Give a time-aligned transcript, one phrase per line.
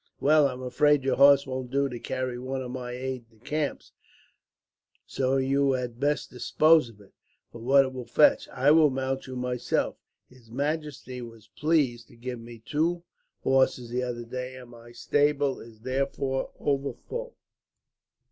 [0.19, 3.35] "Well, I am afraid your horse won't do to carry one of my aides de
[3.37, 3.83] camp,
[5.05, 7.13] so you had best dispose of it,
[7.51, 8.49] for what it will fetch.
[8.49, 9.97] I will mount you myself.
[10.27, 13.03] His majesty was pleased to give me two
[13.41, 17.37] horses, the other day, and my stable is therefore over full.